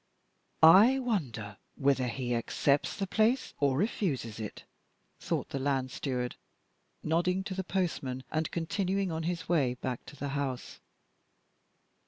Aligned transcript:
"I 0.63 0.97
wonder 0.97 1.57
whether 1.75 2.07
he 2.07 2.33
accepts 2.33 2.97
the 2.97 3.05
place 3.05 3.53
or 3.59 3.77
refuses 3.77 4.39
it?" 4.39 4.63
thought 5.19 5.49
the 5.49 5.59
land 5.59 5.91
steward, 5.91 6.37
nodding 7.03 7.43
to 7.43 7.53
the 7.53 7.63
postman, 7.63 8.23
and 8.31 8.49
continuing 8.49 9.11
on 9.11 9.21
his 9.29 9.47
way 9.47 9.75
back 9.75 10.03
to 10.07 10.15
the 10.15 10.29
house. 10.29 10.79